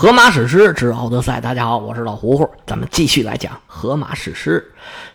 [0.00, 4.64] 荷马史诗之奥德赛，大家好，我是老胡胡，咱们继续来讲荷马史诗。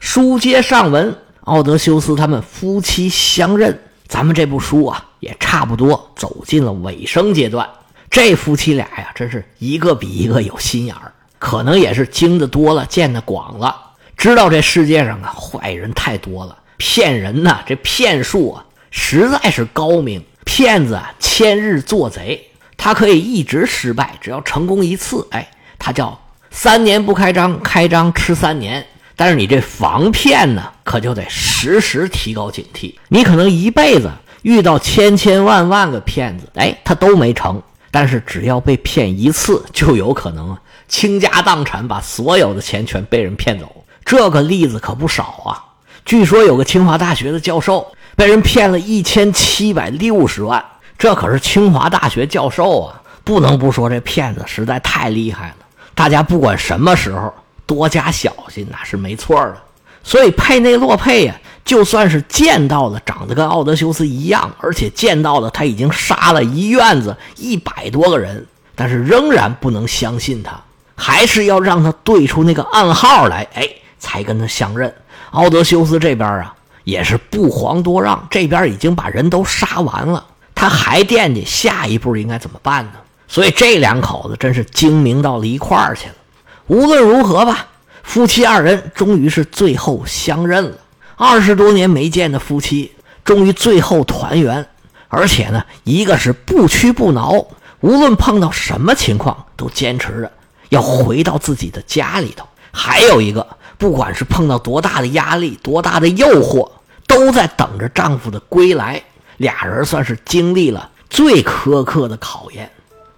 [0.01, 7.65] 书接上文，奥德修斯他们夫妻相认，咱们这部书啊也差不多走进了尾声阶段。
[8.09, 13.74] 这夫妻俩呀，真是一个比一个有心眼儿，可能也是经的多了，见的广了，
[14.18, 22.50] 知道这世界上啊坏人太多了，骗人呐，这骗术啊实在是高明，骗子啊千日做贼。
[22.84, 26.20] 他可以一直失败，只要成功一次，哎，他叫
[26.52, 28.86] 三年不开张，开张吃三年。
[29.16, 32.94] 但是你这防骗呢，可就得时时提高警惕。
[33.08, 37.64] 你可能一辈子遇到千千万万个骗子，哎，他都没成。
[37.90, 43.86] 但是只要被骗一次，就有可能啊倾家荡产，把所有的钱全被人骗走。
[44.04, 45.63] 这个例子可不少啊。
[46.04, 50.62] 据说有个清华大学的教授被人骗了一千七百六十万。
[51.03, 55.55] 这可是清华大学教授啊，不能不说这骗子实在太厉害了。
[55.93, 57.34] 大家不管什么时候
[57.66, 59.57] 多加小心，那是没错的。
[60.01, 70.57] 所以佩内洛佩呀，就算是见到了长得跟奥德修斯一样，而且见到了他已经杀了一院子一百多个人，但是仍然不能相信他，
[70.95, 73.67] 还是要让他对出那个暗号来，哎，
[73.99, 74.95] 才跟他相认。
[75.31, 80.27] 奥德修斯这边啊，也是不遑多让，这边已经把人都杀完了。
[80.64, 82.92] 他还惦记下一步应该怎么办呢？
[83.28, 86.16] 所以这两口子真是精明到了一块儿去了。
[86.67, 87.67] 无论如何吧，
[88.02, 90.78] 夫妻二人终于是最后相认了。
[91.17, 92.94] 二十多年没见的夫妻，
[93.25, 94.66] 终于最后团圆。
[95.09, 97.45] 而且呢，一个是不屈不挠，
[97.81, 100.31] 无论碰到什么情况都坚持着
[100.69, 103.45] 要回到自己的家里头；还有一个，
[103.78, 106.72] 不管是碰到多大的压力、多大的诱惑，
[107.06, 109.03] 都在等着丈夫的归来。
[109.44, 112.72] 俩人算是经历了最苛刻的考验，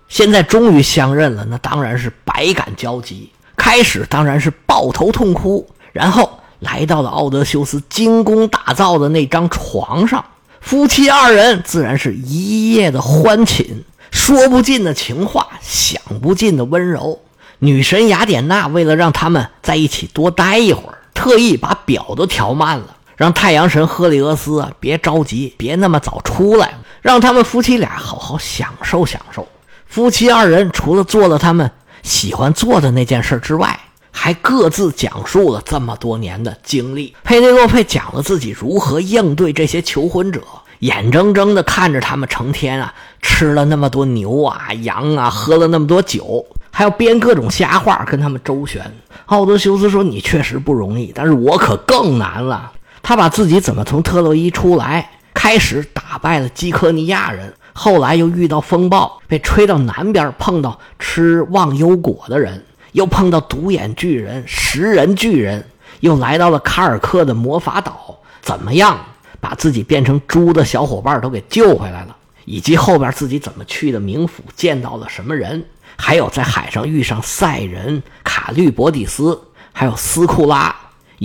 [0.10, 3.32] 现在终于相认了，那当然是百感交集。
[3.56, 10.26] 开始当然是抱头痛哭，然后来到了奥德修斯精工打造的那张床上，
[10.60, 17.22] 夫妻二人自然是一夜的欢寝，说不尽的情话，享不尽的温柔。
[17.60, 22.95] 女神雅典娜为了让他们在一起多待一会儿，特意把表都调慢了。
[23.16, 29.48] 让太阳神赫利俄斯啊，别着急，别那么早出来，让他们夫妻俩好好享受享受。
[29.88, 31.72] 夫妻二人除了做了他们
[32.04, 33.80] 喜欢做的那件事之外，
[34.12, 37.16] 还各自讲述了这么多年的经历。
[37.24, 40.42] 佩内洛佩讲了自己如何应对这些求婚者，
[40.80, 48.82] 眼睁睁地看着他们成天啊吃了那么多牛啊羊啊，喝了那么多酒，还要编各种瞎话跟他们周旋。
[49.28, 52.72] 奥德修斯说：“你确实不容易，但是我可更难了。”
[53.08, 65.64] 他把自己怎么从特洛伊出来，开始打败了基科尼亚人，后来又遇到风暴，被吹到南边，碰到吃忘忧果的人，又碰到独眼巨人、食人巨人，
[66.00, 69.00] 又来到了卡尔克的魔法岛，怎么样
[69.40, 72.16] 把自己变成猪的小伙伴都给救回来了？
[72.46, 75.64] 以及后边自己怎么去的冥府，见到了什么人？
[75.96, 79.40] 还有在海上遇上赛人、卡律伯底斯，
[79.72, 80.76] 还有斯库拉。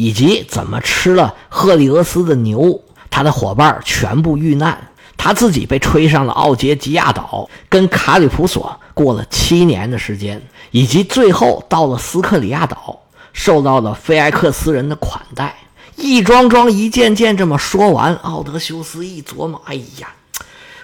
[0.02, 2.80] 以及怎么吃了赫利俄斯的牛，
[3.10, 4.88] 他的伙伴全部遇难，
[5.18, 10.40] 他自己被吹上了奥杰吉亚岛，跟卡里普索过了七年的时间，
[10.70, 12.98] 以及最后到了斯克里亚岛，
[13.34, 15.54] 受到了菲埃克斯人的款待，
[15.96, 20.08] 一桩桩一件件这么说完，奥德修斯一琢磨，哎呀，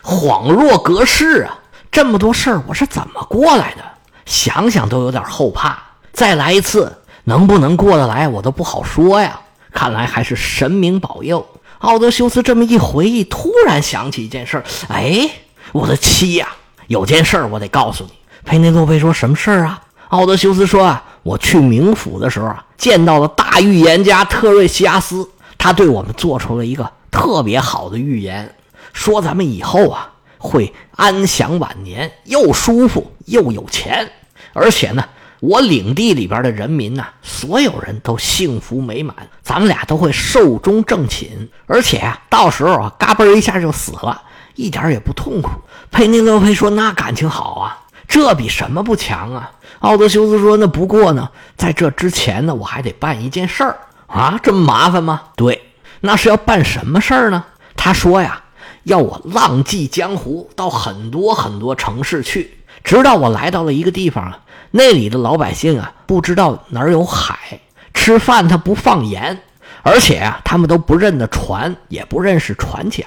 [0.03, 1.59] 恍若隔世啊！
[1.91, 3.83] 这么多事儿我是怎么过来的？
[4.27, 5.83] 想想都有点后怕。
[6.12, 6.93] 再来一次。
[7.29, 9.41] 能不能过得来，我都不好说呀。
[9.73, 11.45] 看来还是神明保佑。
[11.79, 14.65] 奥德修斯这么一回忆，突然想起一件事儿。
[14.89, 15.29] 哎，
[15.73, 16.49] 我的妻呀，
[16.87, 18.11] 有件事儿我得告诉你。
[18.45, 19.83] 佩内洛佩说什么事儿啊？
[20.11, 28.55] 奥德修斯说啊，我去冥府的时候啊，见到了大预言家特瑞西阿斯，他对我们做出了一个特别好的预言，
[28.93, 34.09] 说咱们以后啊会安享晚年，又舒服又有钱，
[34.53, 35.05] 而且呢。
[35.41, 44.22] 我领地里边的人民呐，所有人都幸福美满，咱们俩都会寿终正寝，而且啊，到时候啊，嘎嘣一下就死了，
[44.55, 45.51] 一点也不痛苦。
[45.91, 47.78] 佩内洛佩说：“那感情好啊，
[48.09, 53.77] 这比什么不强啊？”奥德修斯说：“那不过呢，在这之前呢，我还得办一件事儿
[54.07, 55.63] 啊，这么麻烦吗？”对，
[56.01, 57.45] 那是要办什么事儿呢？
[57.77, 58.43] 他说呀，
[58.84, 64.39] 要我浪迹江湖，到很多很多城市去，直到我来到了一个地方啊。
[64.71, 67.60] 那里的老百姓啊，不知道哪儿有海，
[67.95, 69.41] 吃饭他不放盐，
[69.83, 73.07] 而且啊，他们都不认得船，也不认识船桨。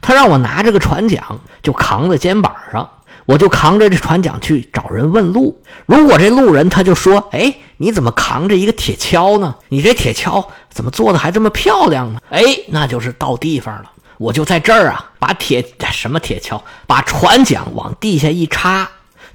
[0.00, 1.22] 他让我拿这个船桨，
[1.62, 2.88] 就扛在肩膀上。
[3.26, 5.58] 我就扛着这船桨去找人问路。
[5.86, 9.54] 如果这路人他就说：“哎，你怎么扛着一个铁锹呢？
[9.70, 13.90] 你这铁锹怎么做的还这么漂亮呢？”哎，那就是到地方了。
[14.18, 18.86] 我就在这儿啊，把铁什么铁锹，把船桨往地下一插，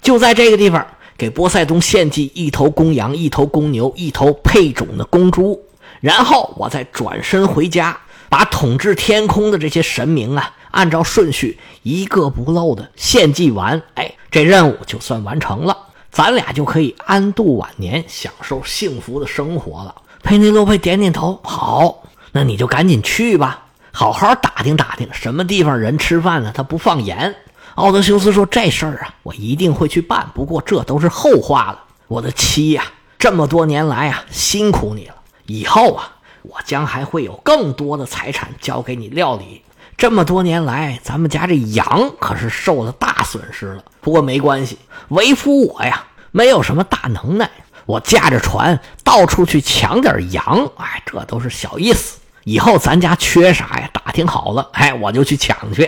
[0.04, 0.86] 就在这个地方
[1.20, 5.62] 给波塞冬献祭一头公羊、一头公牛、一头配种的公猪，
[6.00, 8.00] 然后我再转身回家，
[8.30, 15.78] 把统治天空的这些神明啊，按照顺序一个不漏的献祭完，哎，这任务就算完成了，
[16.10, 19.94] 咱俩就可以安度晚年，享受幸福的生活了。
[20.24, 23.66] 佩内洛佩点点头，好，那你就赶紧去吧。
[23.92, 26.54] 好好打听打听，什么地方人吃饭呢？
[26.56, 27.36] 他不放盐。
[27.76, 30.30] 奥德修斯说：“这事儿啊，我一定会去办。
[30.34, 31.80] 不过这都是后话了。
[32.08, 32.84] 我的妻呀，
[33.18, 35.16] 这么多年来啊，辛苦你了。
[35.46, 39.62] 以后啊，我将还会有更多的财产交给你料理。
[39.96, 43.84] 这么多年来，咱们家这羊可是受了大损失了。
[44.02, 44.78] 不过没关系，
[45.10, 47.50] 为夫我呀，没有什么大能耐，
[47.86, 53.90] 我驾着船到处去抢点羊，哎，这都是小意思。”以后咱家缺啥呀？
[53.94, 55.88] 打听好了，哎，我就去抢去。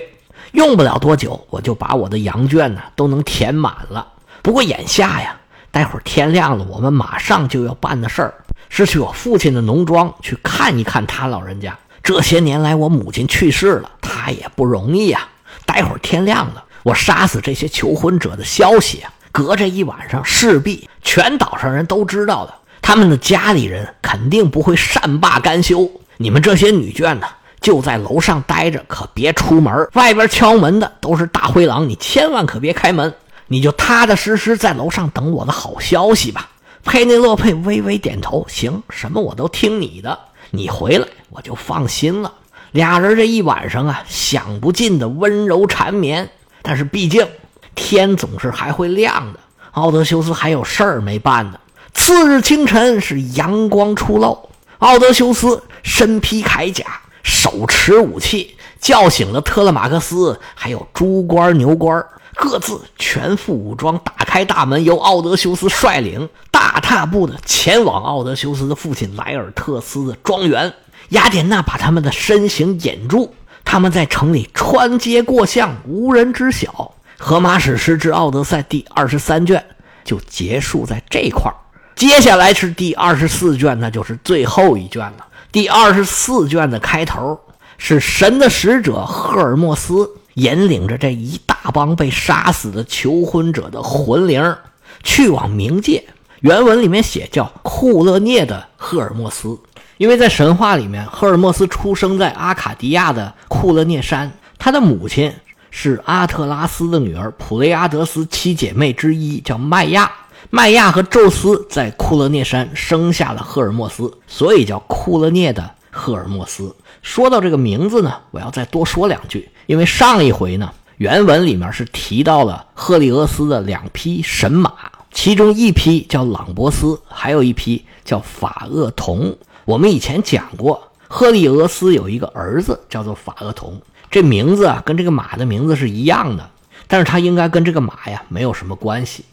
[0.52, 4.08] 用不了多久，我就把我的羊圈呢都能填满了。
[4.42, 5.36] 不过眼下呀，
[5.72, 8.34] 待会儿天亮了，我们马上就要办的事儿
[8.70, 11.78] 是去我父亲的农庄去看一看他老人家。
[12.04, 15.28] 这些年来，我母亲去世了，他也不容易呀。
[15.66, 22.54] 待会儿天亮了，我杀死这些求婚者的消息啊，隔着一晚上，势必全岛上人都知道的。
[22.82, 25.90] 他们的家里人肯定不会善罢甘休。
[26.18, 27.28] 你们这些女眷呢，
[27.62, 29.88] 就在楼上待着，可别出门。
[29.94, 33.14] 外边敲门的都是大灰狼，你千万可别开门。
[33.48, 36.50] 你就踏踏实实在楼上等我的好消息吧。
[36.84, 40.18] 佩内洛佩微微点头，行，什么我都听你的。
[40.50, 42.34] 你回来我就放心了。
[42.72, 46.30] 俩人这一晚上啊，享不尽的温柔缠绵。
[46.62, 47.28] 但是毕竟
[47.76, 49.40] 天总是还会亮的，
[49.72, 51.60] 奥德修斯还有事儿没办呢。
[51.94, 54.50] 次日清晨是阳光初露。
[54.80, 56.86] 奥德修斯身披铠甲，
[57.24, 62.04] 手持武器，叫醒了特勒马克斯，还有猪官、牛官，
[62.36, 70.74] 各自全副武装，打开大门，由奥德修斯率领，大踏步的前往奥德修斯的父亲莱尔特斯的庄园。
[71.10, 73.36] 雅典娜把他们的身形掩住，
[73.66, 76.70] 他们在城里穿街过巷，无人知晓。
[77.24, 79.64] 《荷马史诗之奥德赛》第二十三卷
[80.04, 81.56] 就结束在这块儿。
[81.96, 85.28] 接下来是第二十四卷，那就是最后一卷了。
[85.52, 87.38] 第二十四卷的开头
[87.78, 94.56] 是神的使者赫尔墨斯引领着这一大帮被杀死的求婚者的魂灵
[95.04, 96.06] 去往冥界。
[96.40, 99.60] 原文里面写叫库勒涅的赫尔墨斯，
[99.98, 105.34] 因为在神话里面，赫尔墨斯出生在阿卡迪亚的库勒涅山，他的母亲
[105.70, 110.10] 是阿特拉斯的女儿普雷阿德斯七姐妹之一，叫麦亚。
[110.50, 116.76] 麦亚和宙斯在库勒涅山生下了赫尔墨斯，所以叫库勒涅的赫尔墨斯。
[117.02, 124.74] 说到这个名字呢，我要再多说两句，因为上一回呢，原文里面是提到了赫利俄斯的两匹神马，
[125.12, 129.36] 其中一匹叫朗博斯，还有一匹叫法厄同。
[129.66, 133.80] 我们以前讲过，赫利俄斯有一个儿子叫做法厄同，
[134.10, 136.50] 这名字啊跟这个马的名字是一样的，
[136.88, 139.24] 但是他应该跟这个马呀没有什么关系。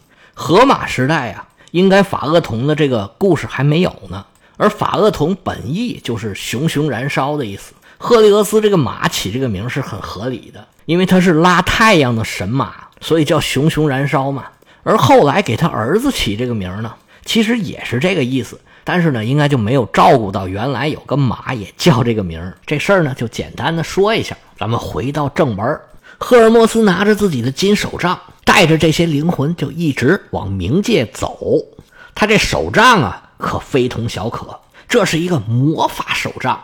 [0.41, 4.25] 荷马时代呀，应该法厄同的这个故事还没有呢。
[4.55, 7.73] 而法厄同本意就是熊熊燃烧的意思。
[7.97, 14.45] 赫利俄斯这个马起这个名是很合理的，因为他是拉太阳的神马，所以叫熊熊燃烧嘛。
[14.83, 16.93] 而后来给他儿子起这个名呢，
[17.25, 24.37] 其实也是这个意思，但是呢，应该就没有照顾到原来有个马也叫这个名这事儿呢，就简单的说一下。
[24.57, 25.79] 咱们回到正文，
[26.17, 28.17] 赫尔墨斯拿着自己的金手杖。
[28.49, 31.37] 带着这些灵魂就一直往冥界走，
[32.15, 36.59] 他这手杖啊可非同小可，这是一个魔法手杖。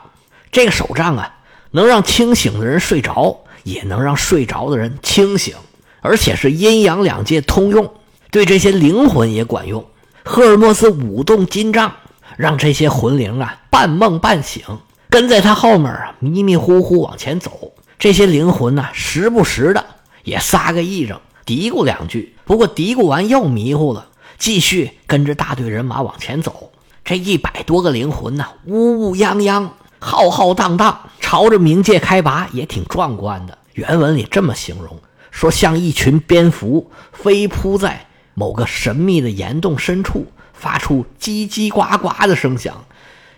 [0.51, 1.35] 这个手杖啊，
[1.69, 5.53] 能让清醒的人睡着，也能让睡着的人清醒，
[6.01, 7.93] 而且是阴阳两界通用，
[8.31, 9.85] 对这些灵魂也管用。
[10.23, 11.93] 赫尔墨斯舞动金杖，
[12.35, 14.63] 让这些魂灵啊半梦半醒，
[15.11, 17.73] 跟在他后面啊迷迷糊糊往前走。
[17.99, 19.85] 这些灵魂呢，时不时的
[20.23, 21.21] 也撒个癔症。
[21.45, 24.07] 嘀咕两句，不过嘀咕完又迷糊了，
[24.39, 26.71] 继续跟着大队人马往前走。
[27.03, 33.55] 这一百多个灵魂呢，乌乌泱泱、浩浩荡荡，朝着冥界开拔，也挺壮观的。
[33.73, 34.97] 原文里这么形容，
[35.29, 42.85] 说像一群蝙蝠飞扑在某个神秘的岩洞深处，发出叽叽呱呱的声响。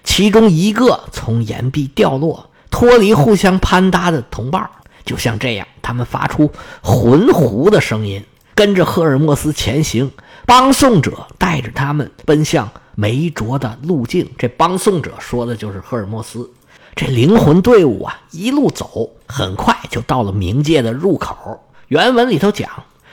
[0.06, 4.70] 其中一个从岩壁掉落，脱离互相攀搭的同伴
[5.08, 6.52] 就像这样，他们发出
[6.84, 8.24] 浑糊的声音，
[8.54, 10.12] 跟着赫尔墨斯前行。
[10.46, 14.30] 帮送者带着他们奔向梅卓的路径。
[14.38, 16.50] 这帮送者说的就是赫尔墨斯。
[16.96, 21.60] 这灵魂队伍啊，一路走，很快就到了冥界的入口。
[21.90, 22.70] 原文里头讲，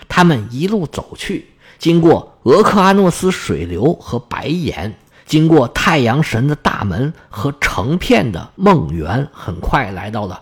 [0.09, 1.49] 他们一路走去，
[1.79, 4.97] 经过俄克阿诺斯水流和白岩，
[5.27, 10.41] 经过太阳神的大门和成片的梦园，很快来到了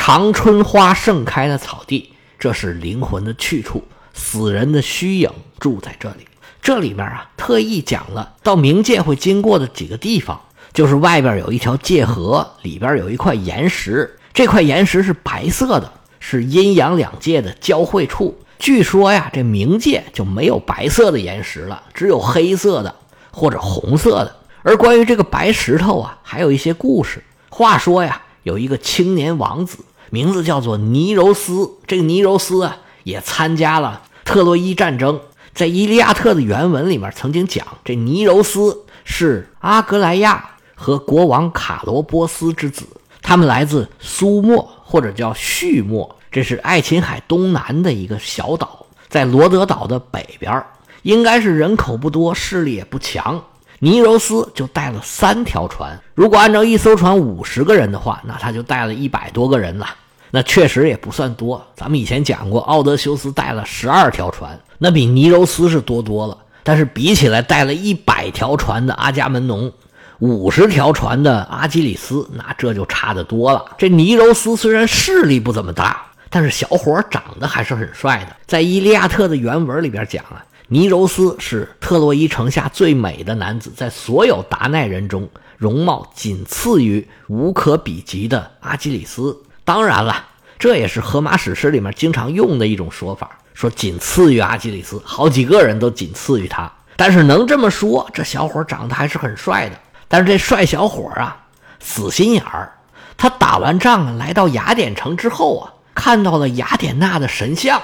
[0.00, 2.12] 长春花盛开的草地。
[2.38, 3.82] 这是灵魂的去处，
[4.14, 5.28] 死人的虚影
[5.58, 6.26] 住在这里。
[6.62, 10.40] 这里面啊，特意讲了到冥界会经过的几个地方，
[10.72, 18.38] 就是外边有一条界河，里边有一块岩石，这块岩石是白色的，是阴阳两界的交汇处。
[18.58, 22.94] 据说呀，这冥界就没有白色的岩石了，只有黑色的
[23.32, 24.36] 或者红色的。
[24.62, 27.22] 而关于这个白石头啊，还有一些故事。
[27.50, 29.78] 话说呀，有一个青年王子，
[30.10, 31.70] 名字叫做尼柔斯。
[31.86, 35.20] 这个尼柔斯啊，也参加了特洛伊战争。
[35.54, 42.86] 在《伊利亚特》的原文里面曾经讲，这尼柔斯是阿格莱亚和国王卡罗波斯之子，
[43.22, 50.64] 他们来自苏莫或者叫叙莫，这是爱琴海东南的一个小岛，在罗德岛的北边，
[51.02, 53.42] 应该是人口不多，势力也不强。
[53.80, 59.86] 尼柔斯就带了三条船，如果按照一艘船五十个人的话，那他就带了一百多个人了。
[60.30, 61.64] 那确实也不算多。
[61.74, 66.36] 咱们以前讲过，奥德修斯带了十二条船，那比尼柔斯是多多了。
[66.62, 69.72] 但是比起来，带了一百条船的阿伽门农，
[70.18, 73.64] 五十条船的阿基里斯，那这就差得多了。
[73.78, 78.36] 这尼柔斯虽然势力不怎么大，但是小伙长得还是很帅的。
[78.46, 89.34] 在《伊利亚特》的原文里边讲啊，尼柔斯是特洛伊城下最美的男子，在所有达奈人中，容貌仅次于无可比及的阿基里斯。
[89.64, 90.26] 当然了，
[90.58, 96.70] 这也是荷马史诗里面经常用的一种说法，说仅次于阿基里斯，好几个人都仅次于他。
[96.96, 99.80] 但是能这么说，这小伙长得还是很帅的。
[100.06, 101.46] 但是这帅小伙啊，
[101.80, 102.74] 死心眼儿。
[103.16, 107.80] 他打完仗，来到雅典城之后啊，看到了雅典娜的神像，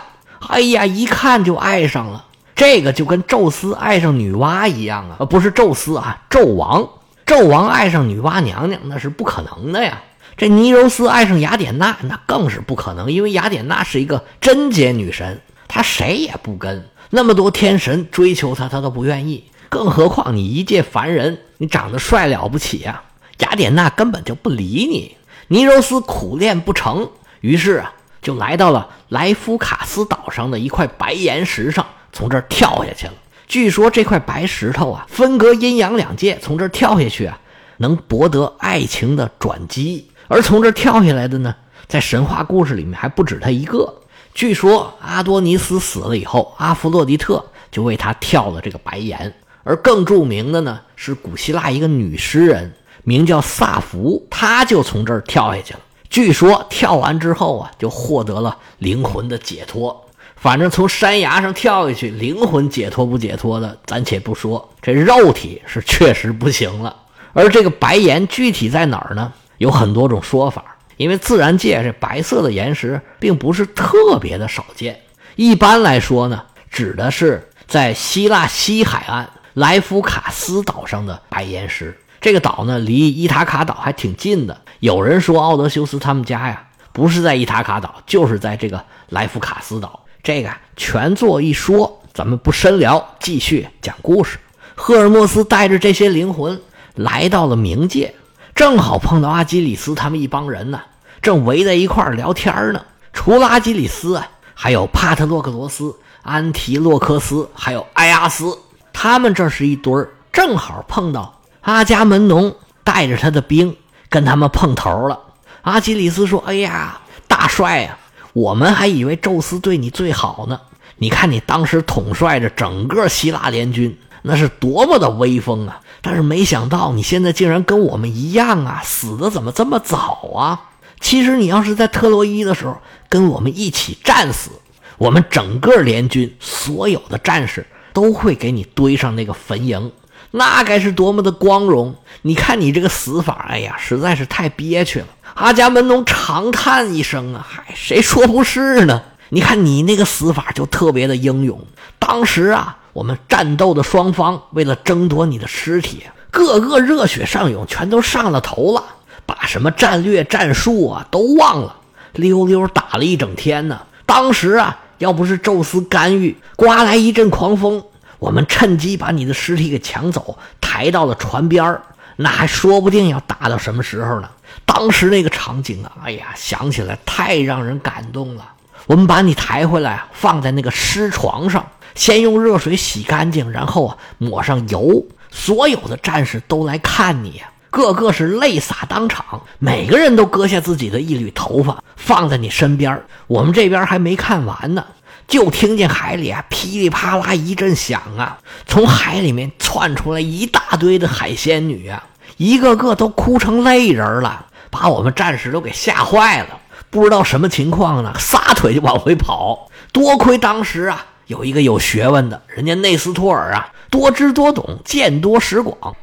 [0.48, 2.26] 哎呀，一看就爱上了。
[2.54, 6.88] 这个就跟宙斯爱上女娲一样啊，不是宙斯啊，纣王，
[7.26, 10.02] 纣王爱上女娲娘娘那是不可能的呀。
[10.36, 16.88] 这尼柔斯爱上雅典娜，那更是不可能，因为雅典娜是一个贞洁女神，她谁也不跟。
[17.10, 19.44] 那么多天神追求她，她都不愿意。
[19.68, 23.02] 更何况你一介凡人，你长得帅了不起呀？
[23.38, 25.16] 雅典娜根本就不理你。
[25.48, 27.92] 尼柔斯苦练不成，于是啊，
[28.22, 33.12] 就来到了莱夫卡斯岛上的一块白岩石上，从这儿跳下去了。
[33.46, 37.38] 据说这块白石头啊，分隔阴阳两界，从这儿跳下去啊，
[37.76, 40.08] 能博得爱情的转机。
[40.28, 41.54] 而从这跳下来的呢，
[41.86, 43.92] 在神话故事里面还不止他一个。
[44.32, 49.32] 据说阿多尼斯死了以后，阿弗洛狄特就为他跳了这个白岩。
[49.62, 55.80] 而更著名的呢，是古希腊一个女诗人，名叫萨福，她就从这儿跳下去了。
[56.10, 60.03] 据说跳完之后啊，就获得了灵魂的解脱。
[60.44, 66.94] 反正从山崖上跳下去，灵魂解脱不解脱的，暂且不说，这肉体是确实不行了。
[67.32, 69.32] 而这个白岩具体在哪儿呢？
[69.56, 75.00] 有很多种说法，因为自然界这白色的岩石并不是特别的少见。
[75.36, 81.98] 一般来说呢，指的是在希腊西海岸莱夫卡斯岛上的白岩石。
[82.20, 84.60] 这个岛呢，离伊塔卡岛还挺近的。
[84.80, 90.00] 有人说奥德修斯他们家呀，不是在伊塔卡岛，就是在这个莱夫卡斯岛。
[90.24, 94.38] 这个全做一说，咱们不深聊，继续讲故事。
[94.74, 96.58] 赫尔墨斯带着这些灵魂
[96.94, 98.14] 来到了冥界。
[98.54, 100.80] 正好碰到阿基里斯他们一帮人呢，
[101.20, 102.82] 正围在一块聊天呢。
[103.12, 108.58] 除了阿基里斯啊，还有帕特洛克罗斯、安提洛克斯，还有埃阿斯，
[108.94, 109.92] 他们这是一堆。
[110.32, 113.76] 正好碰到阿伽门农带着他的兵
[114.08, 115.20] 跟他们碰头了。
[115.60, 117.98] 阿基里斯说：“哎呀，大帅呀，
[118.34, 120.60] 我们还以为宙斯对你最好呢。
[120.98, 130.60] 你看你当时统帅着整个希腊联军，那是多么的威风啊！”但是没想到你现在竟然跟我们一样啊，死的怎么这么早啊？
[131.00, 132.76] 其实你要是在特洛伊的时候
[133.08, 134.50] 跟我们一起战死，
[134.98, 139.90] 我们整个联军所有的战士都会给你堆上那个坟茔，
[140.32, 141.94] 那该是多么的光荣！
[142.22, 145.06] 你看你这个死法，哎呀，实在是太憋屈了。
[145.34, 149.02] 阿伽门农长叹一声啊，嗨，谁说不是呢？
[149.30, 151.60] 你看你那个死法就特别的英勇，
[151.98, 152.78] 当时啊。
[152.92, 158.84] 我们战斗的双方为了争夺你的尸体，个个热血上涌，全都上了头了，
[159.26, 161.74] 把什么战略战术啊都忘了，
[162.12, 163.80] 溜溜打了一整天呢。
[164.06, 167.82] 当时啊，要不是宙斯干预，刮来一阵狂风，
[168.20, 171.76] 我们趁机把你的尸体给抢走，抬到了船边，
[172.14, 174.28] 那还说不定要打到什么时候呢。
[174.64, 178.50] 当时那个场景啊，哎呀，想起来太让人感动了。
[178.86, 185.04] 我们把你抬回来，放在那个尸床上，先用热水洗干净，然后啊抹上油。
[185.30, 193.02] 所有的战士都来看你呀，个个是泪洒当场，每个人都割下自己的一缕头发放在你身边。
[193.26, 194.84] 我们这边还没看完呢，
[195.26, 202.04] 就听见海里啊噼里啪啦一阵响啊，从海里面窜出来一大堆的海仙女啊，
[202.36, 206.58] 一个个都哭成泪人了，把我们战士都给吓坏了。
[206.90, 209.70] 不知道什么情况呢，撒腿就往回跑。
[209.92, 215.94] 多亏当时啊，有一个有学问的人家内斯托尔啊，多知多懂，见多识广，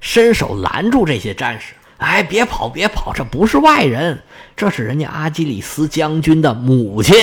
[0.00, 1.72] 伸手拦住这些战士。
[1.96, 4.22] 哎，别跑，别跑，这不是外人，
[4.56, 7.14] 这是人家阿基里斯将军的母亲，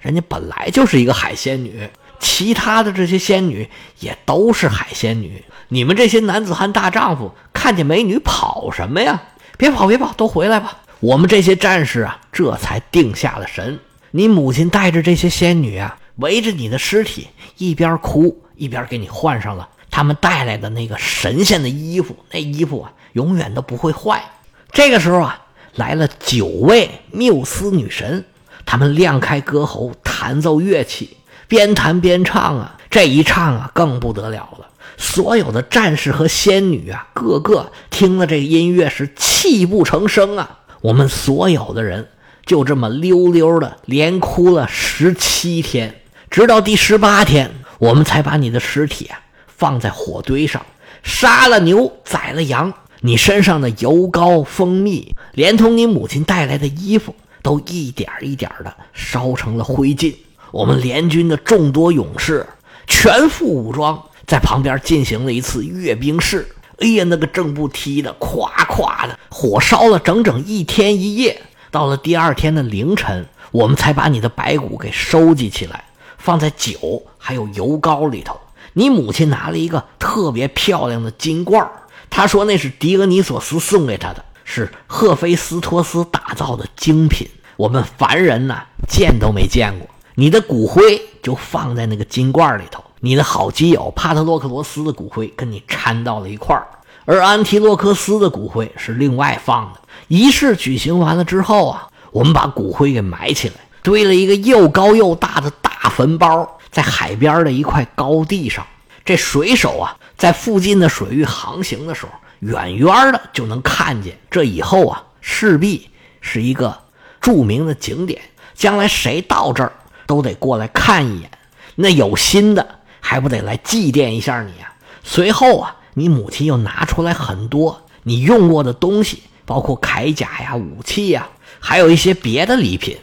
[0.00, 3.68] 人家本来就是一个海仙女，其他的这些仙女
[4.00, 5.44] 也都是海仙女。
[5.68, 9.22] 你们这些男子汉大丈夫，看见美女跑什么呀？
[9.62, 10.78] 别跑，别跑，都回来吧。
[10.98, 13.78] 我们这些战士啊，这才定下了神。
[14.10, 17.28] 你母亲带着这些仙女啊，围着你的尸体，
[17.58, 22.16] 一边哭一边给你换上了他们带来的那个神仙的衣服。
[22.32, 24.24] 那衣服啊，永远都不会坏。
[24.72, 25.40] 这个时候啊，
[25.76, 28.24] 来了九位缪斯女神，
[28.66, 31.16] 她们亮开歌喉，弹奏乐器，
[31.46, 32.76] 边弹边唱啊。
[32.92, 34.66] 这一唱啊，更不得了了。
[34.98, 40.58] 所有的战士和仙女啊，个个听了这个音乐是泣不成声啊。
[40.82, 42.10] 我们所有的人
[42.44, 50.66] 就这么溜溜的连哭了十七天，直到第十八天，我们才把你的尸体啊放在火堆上，
[51.02, 60.14] 杀了牛，宰了羊，你身上的油膏、蜂蜜，连同你母亲带来的衣服，都一点一点的烧成了灰烬。
[60.50, 62.46] 我们联军的众多勇士
[62.86, 66.48] 全副武装，在旁边进行了一次阅兵式。
[66.78, 71.40] 哎呀，那个正步踢的，咵咵的，火烧了整整一天一夜。
[71.70, 75.84] 到了第二天的凌晨，我们才把你的白骨给收集起来，
[76.18, 78.38] 放在酒还有油膏里头。
[78.74, 81.70] 你母亲拿了一个特别漂亮的金罐
[82.10, 89.88] 她说那是狄俄尼索斯送给她的，是赫菲斯托斯打造的精品，我们凡人呐见都没见过。
[90.14, 92.82] 你的骨灰就放在那个金罐里头。
[93.00, 96.64] 你的好基友帕特洛克罗斯的骨灰跟你掺到了一块儿，
[97.04, 99.80] 而安提洛克斯的骨灰是另外放的。
[100.06, 108.64] 仪式举行完了之后啊，我们把骨灰给埋起来，堆了一个又高又大的大坟包，在海边的一块高地上。
[109.04, 114.16] 这水手啊，在附近的水域航行的时候，远远的就能看见。
[114.30, 116.78] 这以后啊，势必是一个
[117.20, 118.22] 著名的景点，
[118.54, 119.72] 将来谁到这儿
[120.06, 121.30] 都得过来看一眼。
[121.74, 122.80] 那有心的。
[123.04, 124.72] 还不得来祭奠一下你啊！
[125.02, 132.96] 随后啊，你母亲又拿出来很多你用过的东西，包括铠甲呀、武器呀，还有一些别的礼品，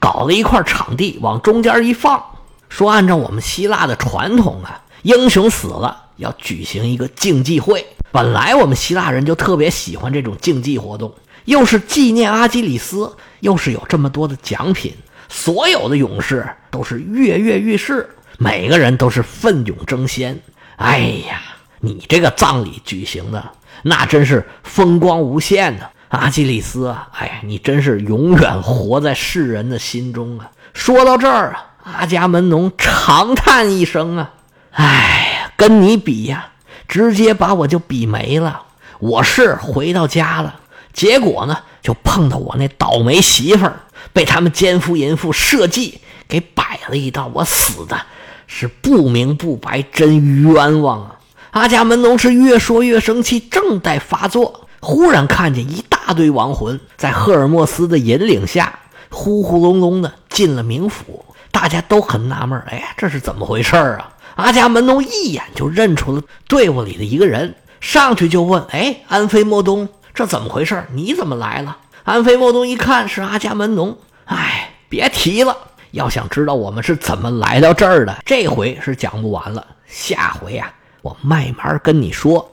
[0.00, 2.24] 搞了一块场地往中间一放，
[2.70, 7.86] 说按照我们希腊的传统啊，英雄死了要举行一个竞技会。
[8.10, 14.94] 本来我们希腊人就特别喜欢这种竞技活动，又是纪念阿基里斯，又是有这么多的奖品，
[15.28, 18.08] 所有的勇士都是跃跃欲试。
[18.36, 20.38] 每个人都是奋勇争先。
[20.76, 21.40] 哎呀，
[21.78, 23.44] 你这个葬礼举行的
[23.82, 27.08] 那真是风光无限呢，阿基里斯啊！
[27.12, 30.50] 哎呀，你真是永远活在世人的心中啊！
[30.72, 34.32] 说到这儿啊，阿伽门农长叹一声啊，
[34.72, 36.48] 哎呀，跟你比呀，
[36.88, 38.62] 直接把我就比没了。
[38.98, 40.60] 我是回到家了，
[40.92, 43.80] 结果呢，就碰到我那倒霉媳妇儿
[44.12, 48.00] 被他们奸夫淫妇设计给摆了一道，我死的。
[48.46, 51.18] 是不明不白，真冤枉啊！
[51.52, 61.24] 阿伽门农是越说越生气，正在发作，忽然看见一大堆亡魂在赫尔墨斯的引领下，呼呼隆隆的进了冥府。
[61.50, 64.12] 大家都很纳闷，哎，这是怎么回事啊？
[64.36, 70.84] 阿伽门农一眼就认出了队伍里的一个人，上去就问：“哎，安菲莫东，这怎么回事？
[70.92, 75.56] 你怎么来了？”安菲莫东一看是阿伽门农，哎，别提了。
[75.92, 79.66] 要想知道我们是怎么来到这儿的，这回是讲不完了。
[79.86, 82.52] 下回啊，我慢慢跟你说。